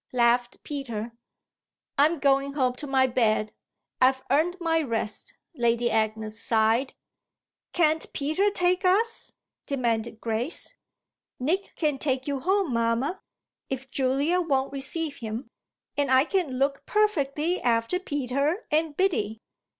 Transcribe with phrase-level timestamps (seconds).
[0.13, 1.11] laughed Peter.
[1.95, 3.53] "I'm going home to my bed.
[4.01, 6.95] I've earned my rest," Lady Agnes sighed.
[7.71, 9.33] "Can't Peter take us?"
[9.67, 10.73] demanded Grace.
[11.39, 13.21] "Nick can take you home, mamma,
[13.69, 15.47] if Julia won't receive him,
[15.95, 19.37] and I can look perfectly after Peter and Biddy."